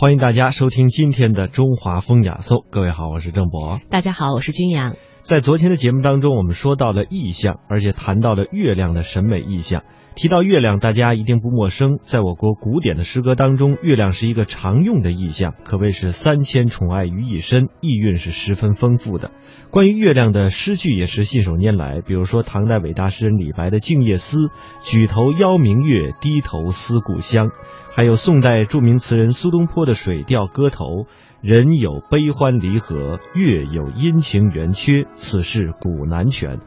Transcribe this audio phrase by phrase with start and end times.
[0.00, 2.64] 欢迎大家收听今天的中华风雅颂。
[2.70, 3.80] 各位好，我是郑博。
[3.90, 4.94] 大家好，我是君阳。
[5.28, 9.82] 在昨天的节目当中，我们说到了意象，而且谈到了月亮的审美意象。
[10.14, 11.98] 提到月亮，大家一定不陌生。
[12.00, 19.30] 在我国古典的诗歌当中，月亮是一个常用的意象，可谓是三千宠爱于一身，意蕴是十分丰富的。
[19.70, 24.38] 关于月亮的诗句也是信手拈来，比如说唐代伟大诗人李白的《静夜思》，
[24.82, 27.48] 举头邀明月，低头思故乡；
[27.94, 30.84] 还有宋代著名词人苏东坡的《水调歌头》，
[31.40, 36.58] 人有悲欢离合，月有阴晴圆缺，此事古难全。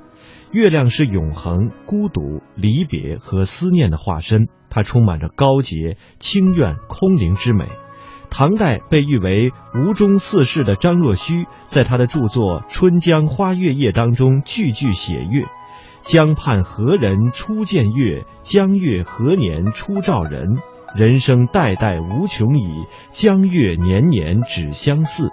[0.53, 7.65] 月亮是永恒、孤独、离别和思念的化身，它充满着高洁、清怨、空灵之美。
[8.29, 15.47] 唐代被誉为吴中四士的张若虚，在他的著作《春江花月夜》当中句句写月
[16.01, 18.25] ：“江畔何人初见月？
[18.41, 20.47] 江月何年初照人？
[20.95, 25.29] 人生代代无穷已，江月年年只相似。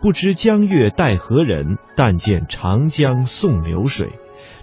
[0.00, 1.78] 不知江月待何人？
[1.96, 4.10] 但见长江送流水。”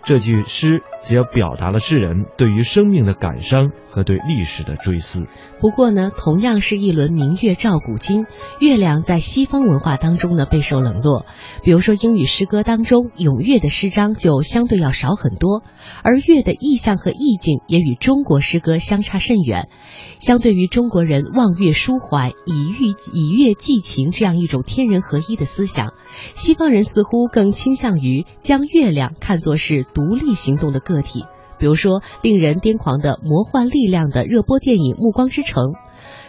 [0.06, 5.26] 这句诗则表达了诗人对于生命的感伤和对历史的追思。
[5.60, 8.26] 不过呢，同样是一轮明月照古今，
[8.60, 11.26] 月亮在西方文化当中呢备受冷落。
[11.64, 15.64] 比如说英语诗歌当中，咏月的诗章就相对要少很多，
[16.04, 19.70] 而月的意象和意境也与中国诗歌相差甚远。
[20.20, 25.94] 相对于中国人望月抒怀、以玉以月寄情这样一种天人合一的思想，
[26.34, 31.26] 西方人似乎更倾向于将月亮看作是独立行动的个体。
[31.58, 35.64] 比如说，令人癫狂的魔幻力量的热播电影《暮光之城》，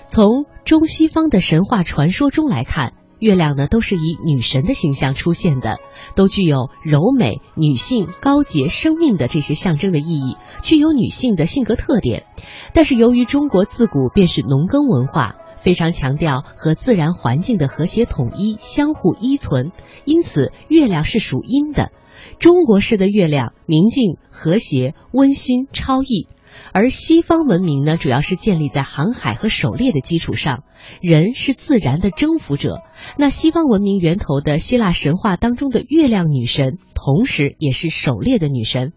[0.07, 2.95] 从中西方的神话传说中来看。
[3.19, 5.79] 月亮呢，都是以女神的形象出现的，
[6.15, 12.27] 都具有柔美、女性、高洁、生命的这些象征的意义，具有女性的性格特点。
[12.75, 19.73] 但是由于中国自古便是农耕文化，非常强调和自然环境的和谐统一、相互依存，
[20.05, 21.93] 因此月亮是属阴的。
[22.39, 26.29] 中国式的月亮宁静、和谐、温馨、超逸。
[26.73, 30.65] 而西方文明呢，主要是建立在航海和狩猎的基础上，
[31.03, 32.79] 人是自然的征服者。
[33.19, 38.93] 那西方文明源头的希腊神话当中的月亮女神，同时也是狩猎的女神。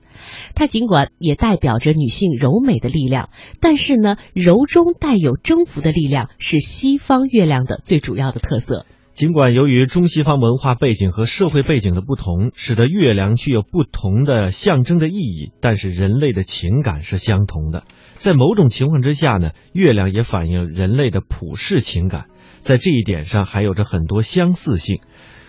[0.55, 8.85] 她尽管也代表着女性柔美的力量，但是呢，柔中带有征服的力量，是西方月亮的最主要的特色。
[9.19, 17.83] 尽管由于中西方文化背景和社会背景的不同，使得月亮具有不同的象征的意义，但是人类的情感是相同的。
[18.15, 22.27] 在某种情况之下呢，月亮也反映人类的普世情感，
[22.59, 25.01] 在这一点上还有着很多相似性。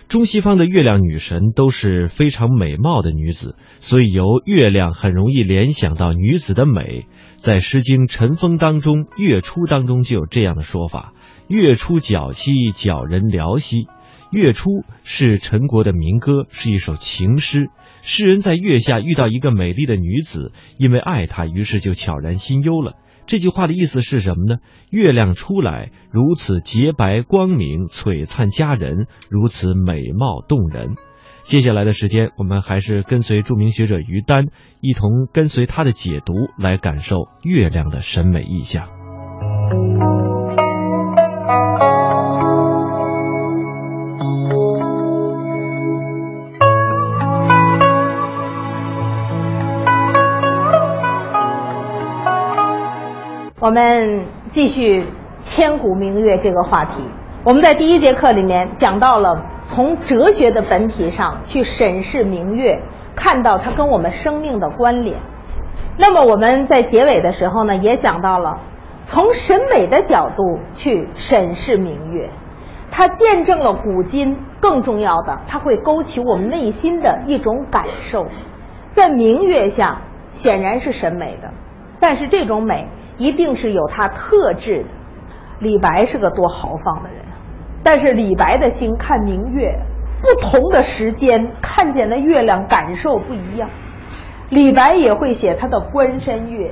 [0.09, 7.05] 中西方的月亮女神都是非常美貌的女子，所以由月亮很容易联想到女子的美。
[7.37, 11.13] 在《诗经·陈风》当中，《月出》当中就有这样的说法。
[11.51, 13.87] 月出皎兮，皎人寥兮。
[14.31, 17.67] 月出是陈国的民歌，是一首情诗。
[18.01, 22.93] 诗人在月下遇到一个美丽的女子，因为爱她，于是就悄然心忧了。
[23.27, 24.59] 这句话的意思是什么呢？
[24.89, 30.95] 月亮出来如此洁白光明，璀璨佳人，如此美貌动人。
[31.43, 34.45] 接下来的时间，我们还是跟随著名学者于丹，
[34.79, 38.87] 一同跟随他的解读，来感受月亮的审美意象。
[53.71, 55.05] 我们继续
[55.39, 57.03] 千古明月这个话题。
[57.45, 62.81] 我们在第一节课里面讲到了从哲学的本体上去审视明月，
[63.15, 65.21] 看到它跟我们生命的关联。
[65.97, 68.59] 那么我们在结尾的时候呢，也讲到了
[69.03, 72.29] 从审美的角度去审视明月，
[72.91, 78.27] 它见证了古今，更重要的，它会勾起我们内心的一种感受。
[78.89, 80.01] 在明月下，
[80.31, 81.53] 显然是审美的，
[82.01, 82.89] 但是这种美。
[83.21, 84.89] 一定是有他特质的。
[85.59, 87.23] 李白是个多豪放的人，
[87.83, 89.77] 但是李白的心看明月，
[90.21, 93.69] 不同的时间看见的月亮感受不一样。
[94.49, 96.69] 李白也会写他的《关山月》，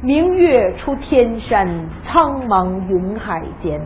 [0.00, 3.80] 明月出天山，苍茫云海间，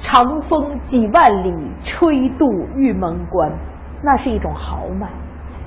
[0.00, 1.52] 长风几万里，
[1.84, 3.52] 吹度玉门关。
[4.02, 5.08] 那是一种豪迈。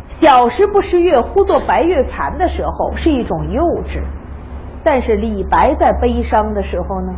[0.06, 4.02] 小时不识月，呼作白月盘的时候，是一种幼稚。
[4.90, 7.14] 但是李白在悲伤的时候呢，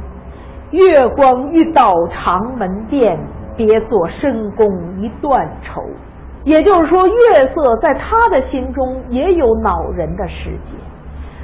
[0.72, 3.20] 月光欲到长门殿，
[3.56, 5.80] 别作深宫一段愁。
[6.44, 10.74] 也就是说，月色在他的心中也有恼人的世界。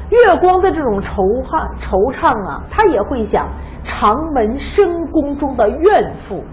[0.10, 3.48] 月光的这种惆怅惆怅啊，他也会想
[3.84, 6.44] 长门深宫中的怨妇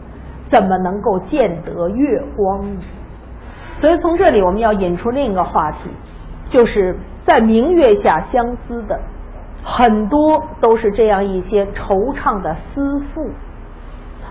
[0.45, 2.81] 怎么能够见得月光呢？
[3.77, 5.89] 所以从这里我们要引出另一个话题，
[6.51, 9.01] 就是在明月下相思的
[9.63, 13.31] 很多都是这样一些惆怅的思妇，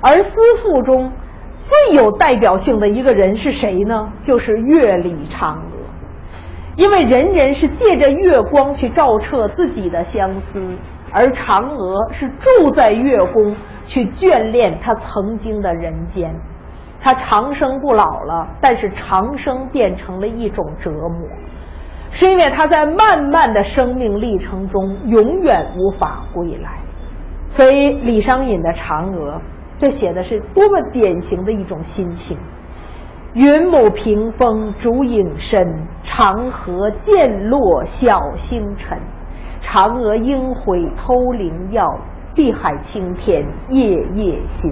[0.01, 1.12] 而思妇中
[1.62, 4.12] 最有代表性的一个人是谁呢？
[4.25, 5.62] 就是月里嫦娥。
[6.75, 10.62] 因为人人是借着月光去照彻自己的相思，
[11.12, 16.33] 而嫦娥是住在月宫去眷恋她曾经的人间。
[17.01, 21.28] 她长生不老了，但是长生变成了一种折磨，
[22.11, 26.79] 是因为他在漫漫的生命历程中永远无法归来。
[27.47, 29.41] 所以李商隐的嫦娥，
[29.77, 32.37] 这写的是多么典型的一种心情。
[33.33, 38.99] 云母屏风烛影深，长河渐落晓星沉。
[39.61, 41.87] 嫦娥应悔偷灵药，
[42.35, 44.71] 碧海青天夜夜心。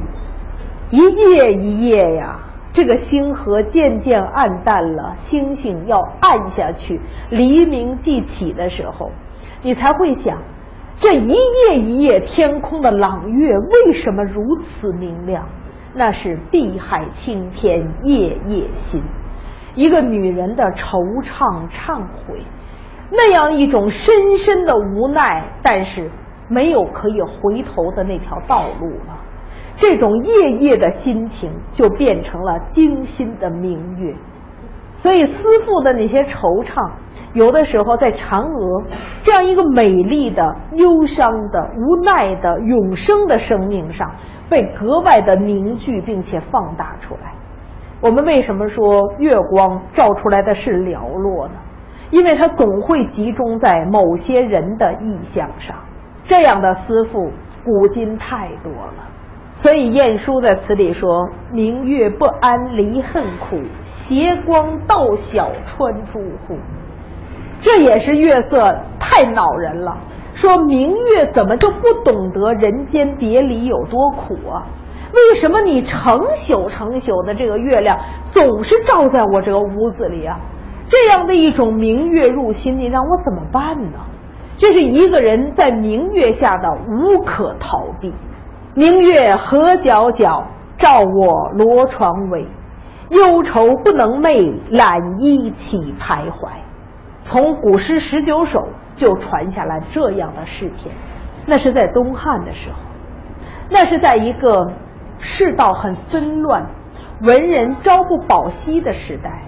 [0.90, 2.40] 一夜一夜呀，
[2.72, 9.12] 这个星河渐渐暗淡了，星星要暗下去，黎明即起的时候，
[9.64, 10.42] 你才会想，
[11.00, 15.50] 这一夜一夜天空的朗月为什么如此明亮？
[15.96, 19.02] 那是碧海青天夜夜心，
[19.74, 22.44] 一个女人的惆怅忏悔，
[23.10, 26.12] 那样一种深深的无奈，但是
[26.48, 29.18] 没有可以回头的那条道路了。
[29.80, 34.16] 这种夜夜的心情就变成了惊心的明月。
[34.96, 36.92] 所以思妇的那些惆怅，
[37.34, 38.84] 有的时候在嫦娥
[39.24, 44.12] 这样一个美丽的、忧伤的、无奈的、永生的生命上。
[44.50, 47.36] 被格外的凝聚并且放大出来。
[48.02, 51.54] 我们为什么说月光照出来的是寥落呢？
[52.10, 55.76] 因为它总会集中在某些人的意象上。
[56.26, 57.32] 这样的思妇，
[57.64, 59.08] 古今太多了。
[59.60, 66.18] 所以晏殊在词里说：“明月不谙离恨苦，斜光到晓穿朱
[66.48, 66.58] 户。”
[67.60, 69.98] 这也是月色太恼人了。
[70.34, 74.64] 说明月怎么就不懂得人间别离有多苦啊？
[75.14, 80.40] 为什么你成宿成宿的这个月亮总是照在我这个屋子里啊？
[80.88, 84.00] 这样的一种明月入心，你让我怎么办呢？
[84.58, 88.14] 这是一个人在明月下的无可逃避。
[88.80, 90.46] 明月何皎皎，
[90.78, 92.48] 照我罗床尾，
[93.10, 96.48] 忧愁不能寐，懒衣起徘徊。
[97.20, 98.70] 从古诗十九首。
[98.96, 100.94] 就传下来这样的诗篇，
[101.46, 102.80] 那是在东汉的时候，
[103.70, 104.74] 那是在一个
[105.20, 106.66] 世道很纷乱、
[107.22, 109.44] 文人朝不保夕的时代，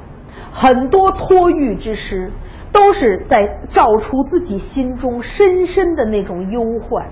[0.53, 2.31] 很多托玉之诗
[2.71, 7.09] 都是在照出自己心中深深的那种忧患。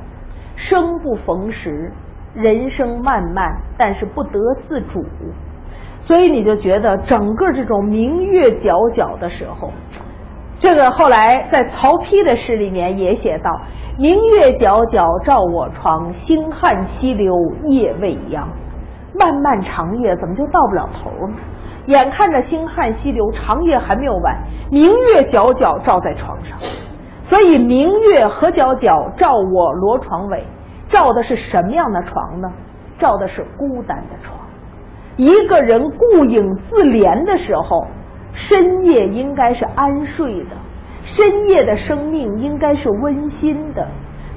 [0.56, 1.92] 生不逢时，
[2.34, 5.04] 人生漫漫，但是不得自主，
[6.00, 9.72] 所以你就觉得整个这种明月皎皎的时候。
[10.60, 13.62] 这个后来在曹丕的诗里面也写到
[13.98, 17.34] ：“明月皎皎照我床，星汉西流
[17.70, 18.50] 夜未央。”
[19.18, 21.36] 漫漫长夜怎么就到不了头呢？
[21.88, 26.58] 眼看着星汉西流，长夜还没有完，明月皎皎照在床上。
[27.22, 30.44] 所以明月何皎皎照我罗床尾，
[30.90, 32.52] 照的是什么样的床呢？
[33.00, 34.38] 照的是孤单的床。
[35.16, 37.88] 一个人顾影自怜的时候。
[38.32, 40.56] 深夜应该是安睡的，
[41.02, 43.88] 深夜的生命应该是温馨的，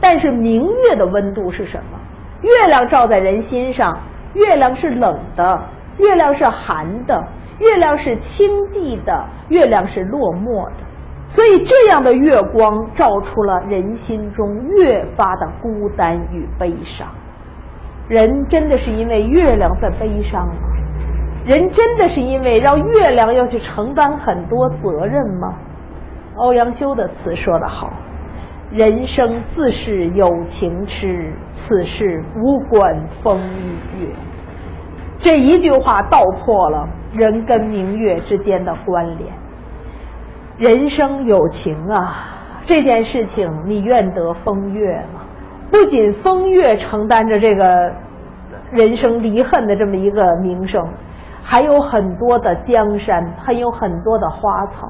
[0.00, 1.98] 但是明月的温度是什么？
[2.40, 4.00] 月亮照在人心上，
[4.32, 5.62] 月亮是冷的，
[5.98, 7.22] 月亮是寒的，
[7.58, 10.76] 月亮是清寂的，月亮是落寞的。
[11.26, 17.08] 所以这样的月光照出了人心中越发的孤单与悲伤。
[18.08, 20.54] 人真的是因为月亮在悲伤吗？
[21.46, 25.54] 人真的是因为让月亮要去承担很多责任吗？
[26.36, 27.90] 欧阳修的词说得好
[28.70, 34.14] ：“人生自是有情痴，此事无关风与月。”
[35.20, 39.41] 这一句话道破了人跟明月之间的关联。
[40.62, 45.22] 人生有情啊，这件事情你愿得风月吗？
[45.72, 47.92] 不仅风月承担着这个
[48.70, 50.80] 人生离恨的这么一个名声。
[51.42, 54.88] 还有很多的江山，还有很多的花草。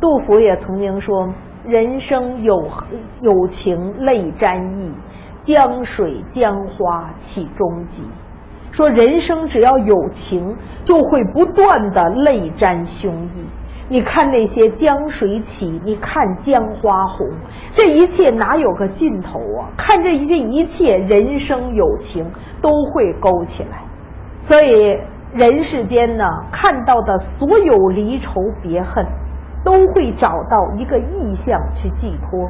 [0.00, 1.34] 杜甫也曾经说
[1.66, 2.68] ：“人生有
[3.22, 4.92] 有情泪沾衣，
[5.40, 8.04] 江水江花起终极。”
[8.70, 13.42] 说人生只要有情，就会不断的泪沾胸臆。
[13.92, 17.28] 你看那些江水起，你看江花红，
[17.72, 19.68] 这一切哪有个尽头啊？
[19.76, 22.24] 看这这一切人生友情
[22.62, 23.82] 都会勾起来，
[24.40, 24.98] 所以
[25.34, 29.04] 人世间呢，看到的所有离愁别恨，
[29.62, 32.48] 都会找到一个意象去寄托。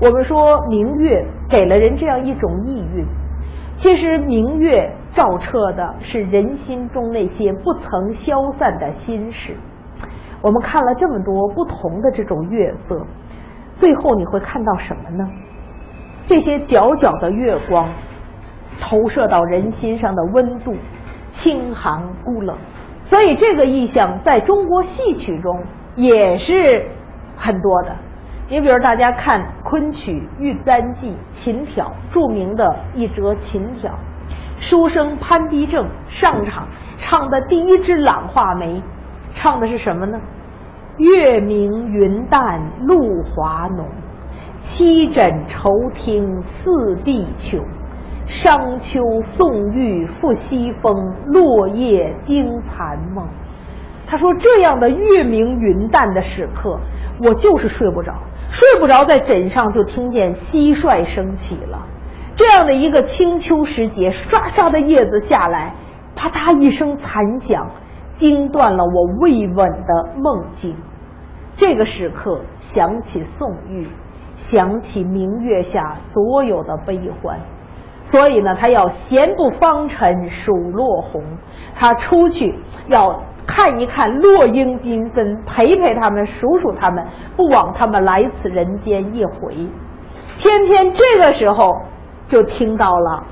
[0.00, 3.06] 我们说明月给了人这样一种意蕴，
[3.74, 9.54] 其实明月照彻的是人心中那些不曾消散的心事。
[10.42, 13.06] 我们看了这么多不同的这种月色，
[13.74, 15.28] 最后你会看到什么呢？
[16.26, 17.88] 这些皎皎的月光
[18.80, 20.74] 投射到人心上的温度，
[21.30, 22.56] 清寒孤冷。
[23.04, 25.62] 所以这个意象在中国戏曲中
[25.94, 26.88] 也是
[27.36, 27.96] 很多的。
[28.48, 33.92] 你比如大家看昆曲《玉簪记》琴挑，著名的一折琴挑，
[34.58, 38.74] 书生潘必正上场唱的第一支《懒画眉》。
[39.36, 40.18] 唱的是什么呢？
[40.96, 43.86] 月明云淡露华浓，
[44.58, 47.60] 七枕愁听四壁穷。
[48.24, 53.28] 商丘宋玉复西风，落叶惊残梦。
[54.06, 56.80] 他说：“这样的月明云淡的时刻，
[57.22, 58.14] 我就是睡不着，
[58.48, 61.86] 睡不着，在枕上就听见蟋蟀声起了。
[62.34, 65.74] 这样的一个清秋时节，唰唰的叶子下来，
[66.16, 67.70] 啪嗒一声残响。”
[68.16, 70.74] 惊断了我未稳的梦境，
[71.54, 73.88] 这个时刻想起宋玉，
[74.36, 77.40] 想起明月下所有的悲欢，
[78.00, 81.22] 所以呢，他要闲步芳尘数落红，
[81.74, 82.58] 他出去
[82.88, 87.06] 要看一看落英缤纷，陪陪他们，数数他们，
[87.36, 89.68] 不枉他们来此人间一回。
[90.38, 91.82] 偏偏这个时候，
[92.28, 93.24] 就听到了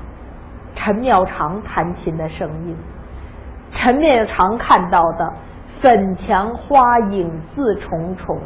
[0.75, 2.77] 陈妙长弹琴的声音。
[3.75, 5.33] 陈面常看到的
[5.65, 8.39] 粉墙花影自重重，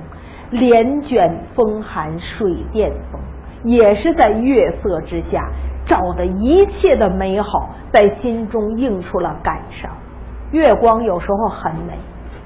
[0.49, 3.21] 帘卷风寒水电风，
[3.63, 5.51] 也是在月色之下
[5.85, 9.91] 找的一切的美好，在心中映出了感伤。
[10.51, 11.93] 月光有时候很美，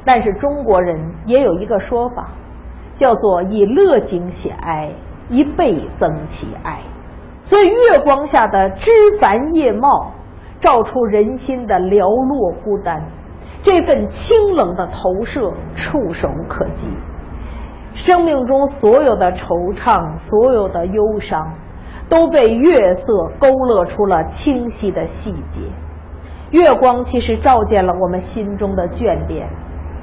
[0.04, 2.32] 但是中国人也有一个说法，
[2.96, 4.92] 叫做以乐景写哀，
[5.30, 6.82] 一倍增其哀。
[7.40, 10.12] 所以月光下的枝繁叶茂。
[10.64, 13.04] 照出人心的寥落孤单，
[13.64, 16.98] 这份清冷的投射触手可及。
[17.92, 21.56] 生命中所有的惆怅，所有的忧伤，
[22.08, 25.70] 都被月色勾勒出了清晰的细节。
[26.52, 29.50] 月光其实照见了我们心中的眷恋，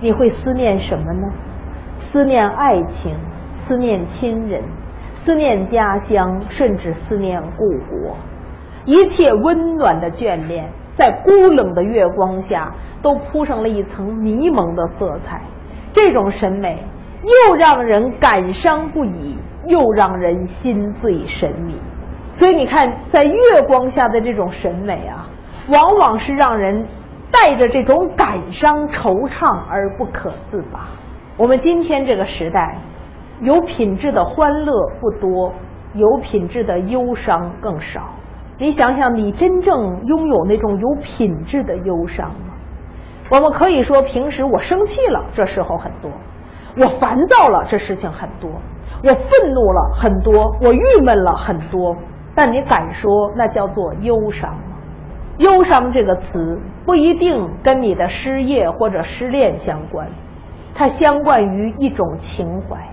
[0.03, 1.33] 你会思念什么呢？
[1.97, 3.17] 思念爱情，
[3.55, 4.63] 思念亲人，
[5.15, 8.15] 思念家乡，甚至思念故国。
[8.85, 15.43] 一切温暖的眷恋，在孤冷的月光下，都铺上了一层迷蒙的色彩。
[15.93, 16.85] 这种审美，
[17.23, 21.75] 又让人感伤不已，又让人心醉神迷。
[22.33, 25.29] 所以你看，在月光下的这种审美啊，
[25.71, 26.87] 往往是让人
[27.33, 30.89] 带着这种感伤、惆怅而不可自拔。
[31.37, 32.79] 我们今天这个时代，
[33.41, 35.53] 有品质的欢乐不多，
[35.95, 38.15] 有品质的忧伤更少。
[38.61, 42.53] 你想想，你真正拥有那种有品质的忧伤吗？
[43.31, 46.11] 我们可以说，平时我生气了，这时候很多；
[46.77, 48.51] 我烦躁了，这事情很多；
[49.03, 51.97] 我愤怒了很多，我郁闷了很多。
[52.35, 54.77] 但你敢说那叫做忧伤吗？
[55.39, 60.07] 忧伤这个词不一定跟你的失业或者失恋相关，
[60.75, 62.91] 它相关于一种情怀，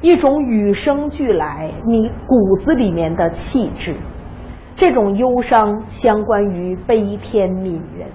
[0.00, 3.96] 一种与生俱来你骨子里面的气质。
[4.80, 8.08] 这种忧伤相关于悲天悯人，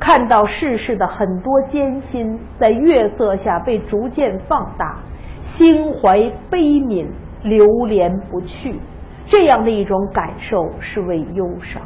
[0.00, 5.00] 看到世事的很多艰辛在月色下被逐渐放大，
[5.40, 6.18] 心怀
[6.48, 7.08] 悲悯，
[7.42, 8.80] 流连不去，
[9.26, 11.82] 这样的一种感受是为忧伤。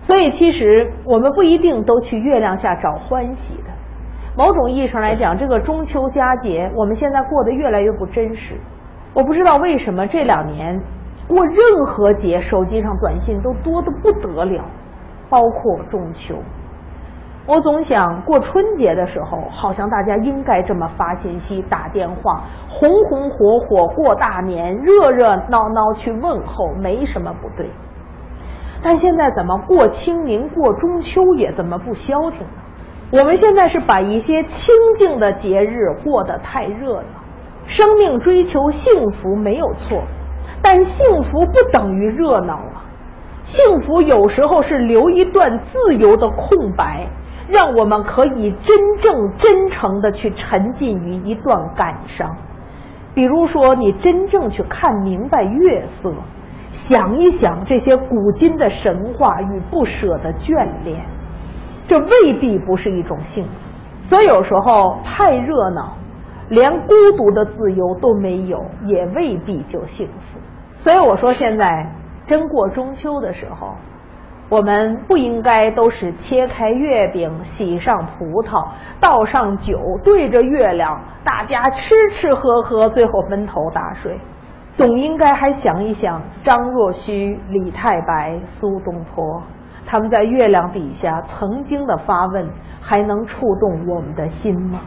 [0.00, 3.64] 所以，其实我们不一定都去月亮下找欢喜的。
[4.34, 8.54] 某种意义上来讲，这个中秋佳节，我们现在过得越来越不真实。
[9.12, 10.80] 我不知道为什么这两年。
[11.28, 14.64] 过任何节，手机上短信都多的不得了，
[15.30, 16.36] 包括中秋。
[17.46, 27.68] 我总想过春节的时候，好像大家应该这么发信息、打电话，红红火火过大年，热热闹闹去问候，没什么不对。
[28.84, 32.62] 但现在怎么过清明、过中秋也这么不消停呢？
[33.12, 37.08] 我们现在是把一些清静的节日过得太热闹。
[37.66, 40.02] 生命追求幸福没有错。
[40.62, 42.84] 但幸福不等于热闹啊！
[43.42, 47.08] 幸福有时候是留一段自由的空白，
[47.48, 52.36] 让我们可以真正真诚的去沉浸于一段感伤。
[53.14, 56.14] 比如说，你真正去看明白月色，
[56.70, 61.04] 想一想这些古今的神话与不舍的眷恋，
[61.86, 63.68] 这未必不是一种幸福。
[64.00, 65.96] 所以有时候太热闹，
[66.48, 70.38] 连孤独的自由都没有，也未必就幸福。
[70.82, 71.92] 所以我说，现在
[72.26, 73.76] 真过中秋的时候。
[74.48, 78.68] 我们不应该都是切开月饼、洗上葡萄、
[79.00, 84.18] 倒上酒，对着月亮，大家吃吃喝喝，最后闷头大睡。
[84.70, 89.42] 总应该还想一想张若虚、李太白、苏东坡，
[89.86, 92.50] 他们在月亮底下曾经的发问，
[92.82, 94.80] 还能触动我们的心吗？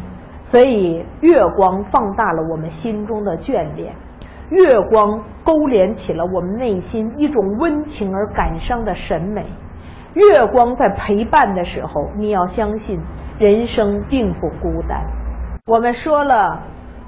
[0.44, 3.96] 所以，月光放大了我们心中的眷恋。
[4.50, 9.46] 月光勾连起了我们内心一种温情而感伤的审美。
[10.14, 13.00] 月光在陪伴的时候，你要相信
[13.38, 15.02] 人生并不孤单。
[15.66, 16.64] 我们说了，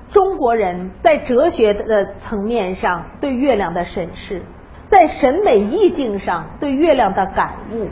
[0.10, 4.41] 中国人在哲学的层面上对月亮的审视，
[4.89, 7.88] 在审美意境上对月亮的感悟。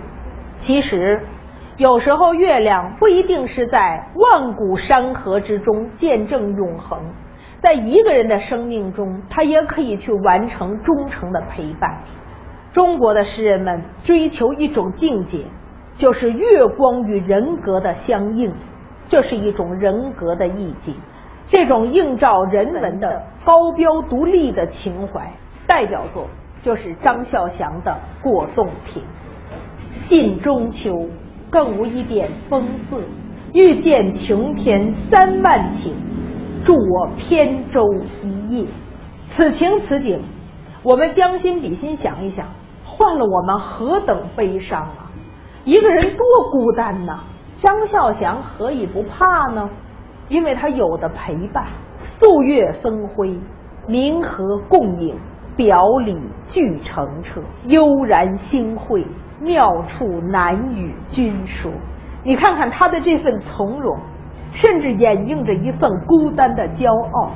[0.55, 1.21] 其实，
[1.77, 6.99] 有时候月亮不一定是在万古山河之中见证永恒。
[7.65, 12.03] 在一个人的生命中，他也可以去完成忠诚的陪伴。
[12.73, 15.45] 中国的诗人们追求一种境界，
[15.95, 18.53] 就是月光与人格的相应，
[19.07, 20.93] 这是一种人格的意境。
[21.47, 25.31] 这种映照人文的高标独立的情怀，
[25.65, 26.27] 代表作
[26.61, 29.01] 就是张孝祥的《过洞庭》。
[30.03, 31.07] 近中秋，
[31.49, 32.99] 更无一点风色，
[33.53, 35.93] 欲见琼天三万顷。
[36.65, 38.67] 助我扁舟一叶，
[39.27, 40.23] 此情此景，
[40.81, 42.47] 我们将心比心想一想，
[42.83, 45.11] 换了我们何等悲伤啊！
[45.63, 47.19] 一个人多孤单呐！
[47.61, 49.69] 张孝祥何以不怕呢？
[50.27, 51.67] 因为他有的陪伴。
[51.97, 53.39] 素月分辉，
[53.87, 55.15] 明和共影，
[55.55, 59.05] 表里俱澄澈，悠然心会，
[59.39, 61.71] 妙处难与君说。
[62.23, 63.99] 你看看他的这份从容。
[64.55, 67.31] 甚至掩映着一份孤单的骄傲。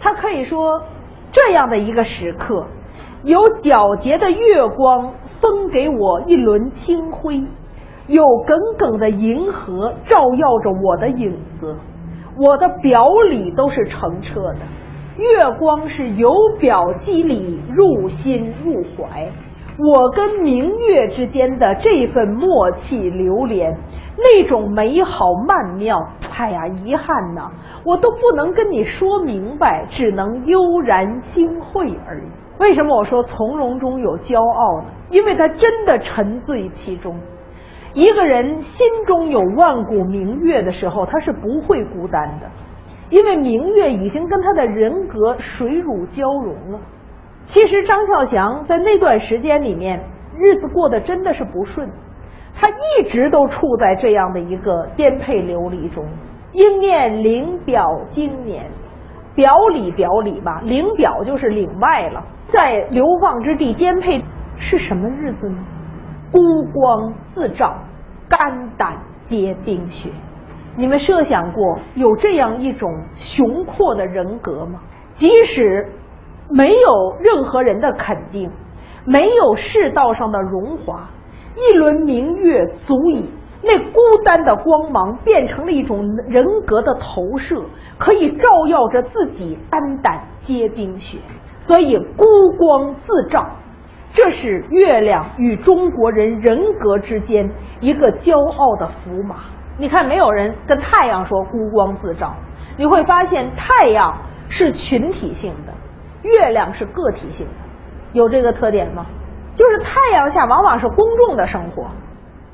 [0.00, 0.82] 他可以说，
[1.30, 2.66] 这样的一个时刻，
[3.22, 7.44] 有皎洁的月光分给我一轮清辉，
[8.06, 11.76] 有耿耿的银河照耀着我的影子，
[12.38, 14.60] 我的表里都是澄澈的。
[15.18, 19.30] 月光是由表及里，入心入怀。
[19.78, 23.78] 我跟明月之间的这份默契流连，
[24.18, 25.96] 那种美好曼妙，
[26.40, 27.50] 哎呀，遗憾呐，
[27.84, 32.28] 我都不能跟你说明白，只能悠然心会而已。
[32.58, 34.86] 为什么我说从容中有骄傲呢？
[35.10, 37.20] 因为他真的沉醉其中。
[37.92, 42.48] 一个人心中有万古明月的时候，他是不会孤单的，
[43.10, 46.80] 因为明月已经跟他的人格水乳交融了。
[47.44, 50.00] 其实张孝祥在那段时间里面，
[50.38, 51.90] 日子过得真的是不顺，
[52.54, 56.04] 他一直都处在这样的一个颠沛流离中。
[56.52, 58.70] 应念岭表经年，
[59.34, 64.22] 表里表里吧，岭表就是岭外了，在流放之地颠沛
[64.56, 65.58] 是什么日子呢？
[66.32, 66.40] 孤
[66.72, 67.76] 光自照，
[68.28, 70.10] 肝胆皆冰雪。
[70.76, 74.80] 你们设想过有这样一种雄阔的人格吗？
[75.12, 75.88] 即使。
[76.52, 78.50] 没有任何人的肯定，
[79.04, 81.08] 没有世道上的荣华，
[81.54, 83.30] 一轮明月足以。
[83.62, 87.62] 那孤单的光芒变成了一种人格的投射，
[87.98, 91.18] 可以照耀着自己，肝胆皆冰雪。
[91.58, 92.24] 所以孤
[92.58, 93.46] 光自照，
[94.12, 99.36] 这是月亮与中国人人格之间一个骄傲的符码。
[99.78, 102.34] 你看，没有人跟太阳说孤光自照，
[102.78, 105.72] 你会发现太阳是群体性的。
[106.22, 107.52] 月亮是个体性的，
[108.12, 109.06] 有这个特点吗？
[109.54, 111.86] 就是太阳下往往是公众的生活，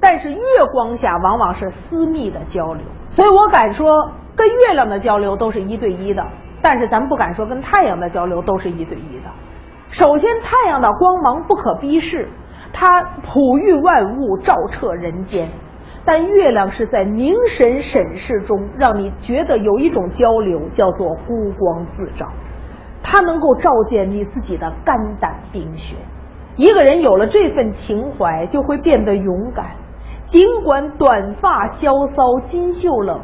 [0.09, 0.39] 但是月
[0.71, 2.85] 光下往往是私密的交流。
[3.11, 6.25] 所以我敢说，跟月亮的交流都是一对一的，
[6.63, 9.33] 但是咱不敢说跟太阳的交流都是一对一的。
[9.89, 12.29] 首先，太阳的光芒不可逼视，
[12.73, 15.49] 它普育万物，照彻人间；
[16.05, 22.29] 但月亮是在凝神审视中，让你觉得有一种交流，叫做孤光自照。
[23.03, 25.97] 它能够照见你自己的肝胆冰雪。
[26.55, 29.67] 一个人有了这份情怀，就会变得勇敢。
[30.27, 33.21] 尽管短发萧骚、金袖冷，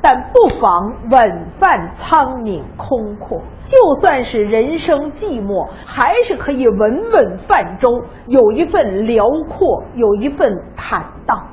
[0.00, 3.42] 但不妨稳范苍冥空阔。
[3.64, 7.88] 就算是人生寂寞，还是可以稳稳泛舟，
[8.26, 11.48] 有一份辽阔，有一份坦荡。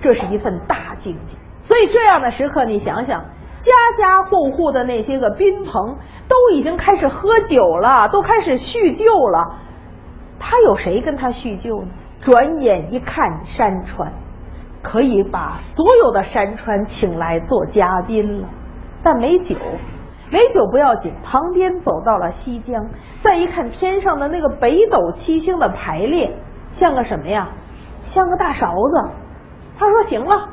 [0.00, 1.38] 这是一份大境界。
[1.60, 3.20] 所以这样的时刻，你想想，
[3.60, 5.96] 家家户户的那些个宾朋
[6.28, 9.56] 都已经开始喝酒了，都开始叙旧了，
[10.38, 11.88] 他有谁跟他叙旧呢？
[12.20, 14.12] 转眼一看，山川
[14.82, 18.48] 可以把所有的山川请来做嘉宾了，
[19.02, 19.56] 但没酒。
[20.28, 22.88] 没酒不要紧，旁边走到了西江，
[23.22, 26.36] 再一看天上的那个北斗七星的排列，
[26.70, 27.50] 像个什么呀？
[28.00, 29.10] 像个大勺子。
[29.78, 30.48] 他说：“行了，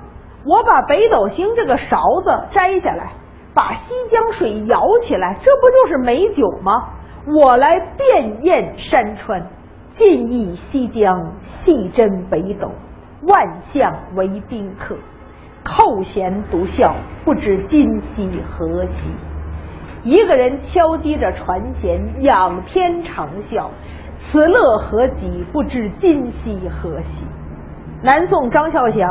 [0.45, 3.13] 我把北斗星这个勺子摘下来，
[3.55, 6.89] 把西江水舀起来，这不就是美酒吗？
[7.25, 9.47] 我来遍验山川，
[9.93, 12.71] 尽忆西江，细斟北斗，
[13.21, 14.97] 万象为宾客，
[15.63, 19.11] 扣舷独笑，不知今夕何夕。”
[20.01, 23.69] 一个人敲击着船舷，仰天长啸，
[24.15, 25.45] 此乐何极？
[25.53, 27.27] 不知今夕何夕。
[28.01, 29.07] 南宋张孝祥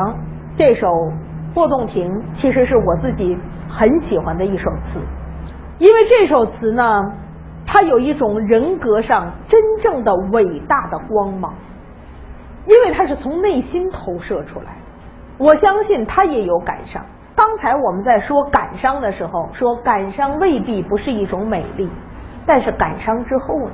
[0.53, 0.87] 这首
[1.53, 3.37] 《过洞庭》，其实是我自己
[3.69, 4.99] 很喜欢的一首词，
[5.79, 6.83] 因为这首词呢，
[7.65, 11.53] 他有一种人格上真正的伟大的光芒，
[12.65, 14.75] 因为他是从内心投射出来。
[15.37, 17.03] 我相信他也有感伤。
[17.35, 21.89] 刚才我们在说感伤的时候，说感伤未必不是一种美丽，
[22.45, 23.71] 但是感伤之后呢，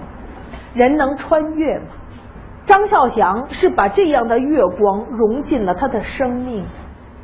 [0.74, 1.86] 人能穿越吗？
[2.66, 6.66] 张孝祥是把这样的月光融进了他的生命。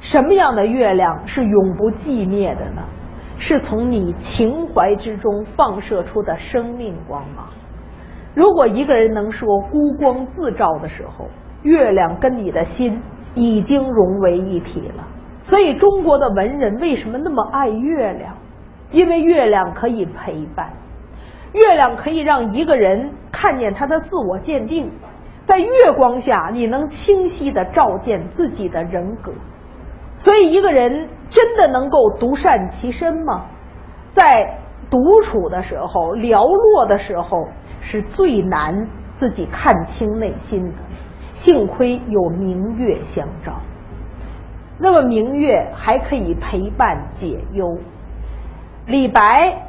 [0.01, 2.81] 什么样的月亮是永不寂灭的呢？
[3.37, 7.47] 是从你情怀之中放射出的生命光芒。
[8.33, 11.27] 如果一个人能说孤光自照的时候，
[11.63, 13.01] 月亮跟你的心
[13.33, 15.07] 已经融为一体了。
[15.41, 18.35] 所以，中国的文人为什么那么爱月亮？
[18.91, 20.73] 因为月亮可以陪伴，
[21.53, 24.91] 月亮可以让一个人看见他的自我鉴定，
[25.45, 29.31] 在月光下，你能清晰的照见自己的人格。
[30.15, 33.45] 所以，一个人真的能够独善其身吗？
[34.09, 37.47] 在独处的时候、寥落的时候，
[37.81, 38.87] 是最难
[39.19, 40.73] 自己看清内心的。
[41.33, 43.53] 幸亏有明月相照。
[44.79, 47.77] 那么明月还可以陪伴解忧，
[48.87, 49.67] 李白、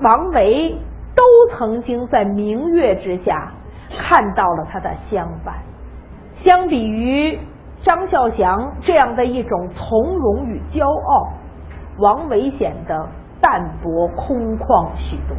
[0.00, 0.78] 王维
[1.16, 3.52] 都曾经在明月之下
[3.98, 5.56] 看到了他的相伴。
[6.32, 7.38] 相比于
[7.82, 11.32] 张孝祥这样的一种从容与骄傲，
[11.98, 13.08] 王维显得
[13.40, 15.36] 淡泊空旷许多。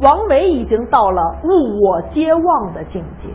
[0.00, 3.30] 王维已经到了物我皆忘的境界。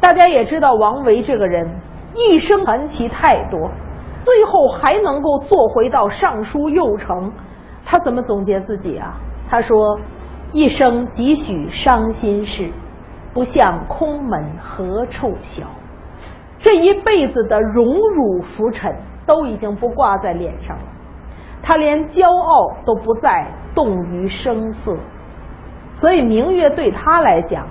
[0.00, 1.68] 大家也知道王维这个人。
[2.12, 3.70] 一生传奇太多，
[4.24, 7.32] 最后还能够做回到尚书右丞，
[7.84, 9.14] 他怎么总结自己啊？
[9.48, 10.00] 他说
[10.52, 12.72] ：“一生几许伤心事，
[13.32, 15.64] 不向空门何处销。”
[16.62, 18.94] 这一辈子的荣辱浮沉
[19.26, 20.84] 都已经不挂在脸上了，
[21.62, 24.96] 他连骄傲都不再动于声色，
[25.94, 27.66] 所以明月对他来讲。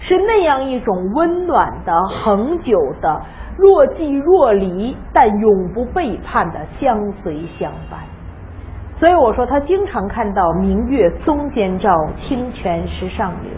[0.00, 3.22] 是那样一种温暖的、恒久的、
[3.56, 8.00] 若即若离，但永不背叛的相随相伴。
[8.92, 13.52] 所以我说，他经常看到明月松间照，清泉石上流。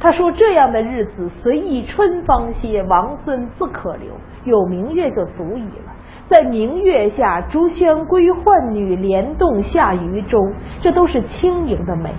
[0.00, 4.12] 他说，这样的日子随意春芳歇，王孙自可留。
[4.44, 5.92] 有明月就足矣了。
[6.26, 10.38] 在明月下，竹喧归浣女，莲动下渔舟，
[10.82, 12.10] 这都是轻盈的美。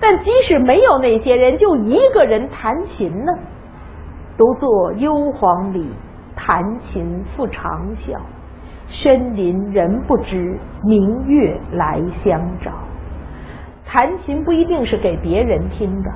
[0.00, 3.32] 但即使没有那些人，就一个人弹琴呢，
[4.36, 5.88] 独坐幽篁里，
[6.36, 8.18] 弹琴复长啸，
[8.86, 12.70] 深林人不知，明月来相照。
[13.86, 16.10] 弹琴不一定是给别人听的，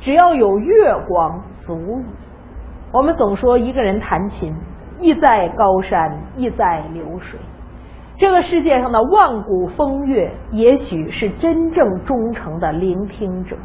[0.00, 2.04] 只要有月光足矣。
[2.92, 4.54] 我们总说一个人弹琴，
[4.98, 7.38] 意在高山，意在流水。
[8.18, 13.56] 这个世界上的万古风月，也许是真正忠诚的聆听者。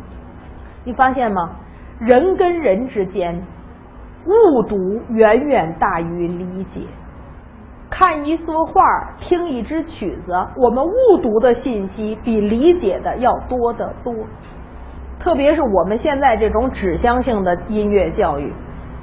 [0.83, 1.57] 你发现吗？
[1.99, 3.41] 人跟人之间，
[4.25, 4.75] 误读
[5.09, 6.81] 远远大于理解。
[7.89, 8.81] 看一幅画，
[9.17, 14.13] 听一支曲子，我们误读的信息比理解的要多得多。
[15.25, 18.53] 特别是我们现在这种指向性的音乐教育，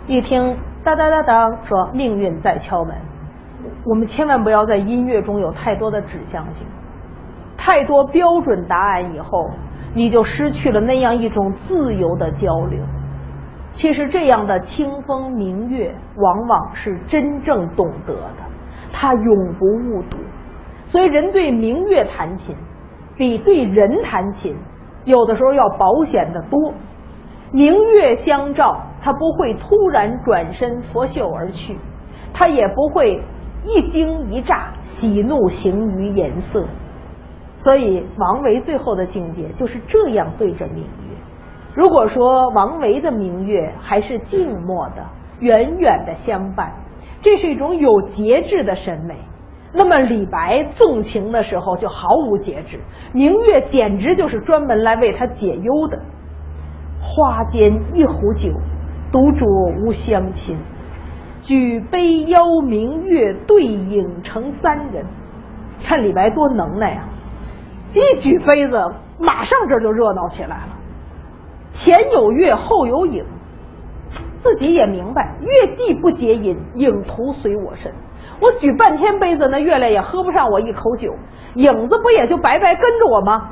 [0.06, 2.94] 一听哒哒哒哒，说命运在敲门。
[3.84, 6.64] 我们千万不要在音乐中有太多的指向性，
[7.56, 9.50] 太多标准答案以后，
[9.96, 12.78] 你就失去了那样一种自由的交流。
[13.72, 18.44] 其实这样的清风明月，往往是真正懂得的，
[18.92, 20.18] 他永不误读。
[20.84, 22.54] 所以，人对明月弹琴，
[23.16, 24.54] 比对人弹琴，
[25.04, 26.74] 有的时候要保险的多。
[27.52, 31.76] 明月相照，他不会突然转身拂袖而去，
[32.32, 33.22] 他也不会。
[33.64, 36.64] 一惊一乍，喜怒形于颜色。
[37.54, 41.16] 所以王维最后的境界就是这样对着明月。
[41.72, 45.06] 如果说王维的明月还是静默的、
[45.38, 46.72] 远远的相伴，
[47.20, 49.14] 这是一种有节制的审美。
[49.72, 52.80] 那么李白纵情的时候就毫无节制，
[53.12, 55.98] 明月简直就是专门来为他解忧的。
[57.00, 58.50] 花间一壶酒，
[59.10, 60.58] 独酌无相亲。
[61.40, 65.06] 举杯邀明月，对影成三人。
[65.82, 67.08] 看李白多能耐啊！
[67.94, 68.78] 一举杯子，
[69.18, 70.76] 马上这就热闹起来了。
[71.70, 73.24] 前有月，后有影，
[74.36, 77.92] 自己也明白，月既不解饮，影徒随我身。
[78.42, 81.14] 我举半天杯子，那月亮也喝不上我一口酒，
[81.54, 83.50] 影子不也就白白跟着我吗？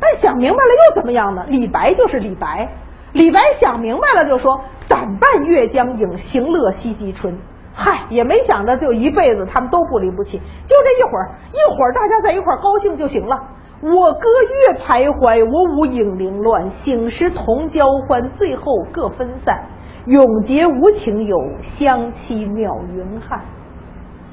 [0.00, 1.44] 但想明白了又怎么样呢？
[1.48, 2.68] 李白就是李白，
[3.12, 7.36] 李白想明白了就说：“暂伴月将影，行乐西极春。”
[7.74, 13.36] 嗨，也没想着就一辈子他们都不离不弃，就这一会儿，一会儿大家在一块儿高兴就行了。
[13.80, 14.28] 我歌
[14.68, 19.64] 月徘徊，我舞影零乱，醒时同交欢，最后各分散。
[20.06, 23.40] 永结无情友，相期邈云汉。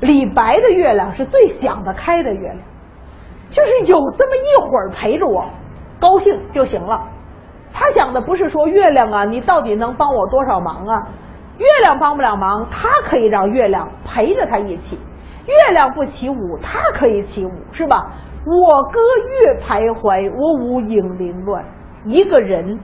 [0.01, 2.59] 李白的月亮是最想得开的月亮，
[3.49, 5.45] 就是有这么一会儿陪着我，
[5.99, 7.07] 高兴就行了。
[7.73, 11.07] 他想的不是说月亮啊，你到底能帮我多少忙啊？
[11.57, 14.97] 月亮帮不了忙，他可以让月亮陪着他一起。
[15.45, 18.11] 月亮不起舞，他可以起舞，是吧？
[18.45, 18.99] 我歌
[19.41, 21.65] 月徘徊，我舞影零乱。
[22.05, 22.79] 一个人，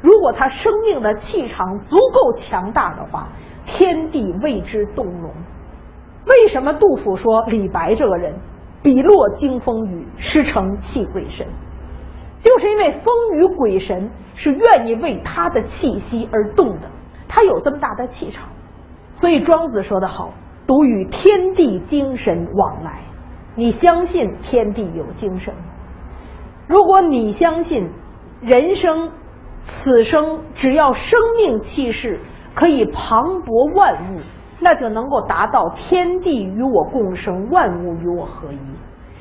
[0.00, 3.28] 如果他生命的气场足够强大的话，
[3.66, 5.30] 天地为之动容。
[6.26, 8.36] 为什么杜甫说李白这个人
[8.82, 11.46] 笔落惊风雨，诗成泣鬼神？
[12.40, 16.90] 就是因为风雨鬼神是愿意为他的气息而动的，
[17.28, 18.48] 他有这么大的气场。
[19.12, 20.34] 所以庄子说得好
[20.66, 23.00] ：“独与天地精神往来。”
[23.56, 25.54] 你相信天地有精神？
[26.66, 27.90] 如果你相信
[28.40, 29.12] 人生
[29.60, 32.20] 此生只要生命气势
[32.54, 34.20] 可以磅礴万物，
[34.64, 38.58] 那就能够达到天地与我共生，万物与我合一。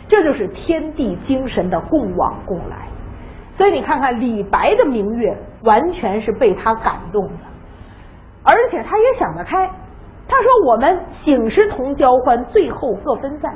[0.08, 2.88] 这就是天地精神的共往共来。
[3.50, 7.44] 所以你看看李白的明月，完全是被他感动的，
[8.44, 9.70] 而且他也想得开。
[10.30, 13.54] 他说：“我们醒时同交欢，最后各分散。”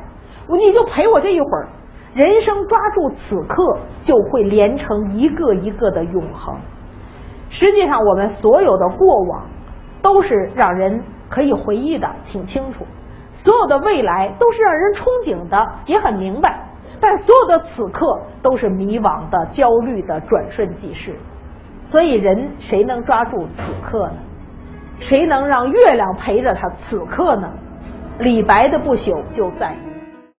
[0.60, 1.70] 你就陪我这一会儿，
[2.14, 6.58] 人生抓住此刻，就会连成一个一个的永恒。
[7.50, 9.46] 实际上，我们所有的过往
[10.02, 12.86] 都是让人可以回忆的挺清楚，
[13.32, 21.16] 所有的未来都是让人憧憬的也很明白，但所有的此刻都是迷惘的、焦虑的、转瞬即逝。
[21.86, 24.16] 所以，人谁能抓住此刻呢？
[25.00, 27.54] 谁能让月亮陪着他此刻呢？
[28.20, 29.76] 李白的不朽就在。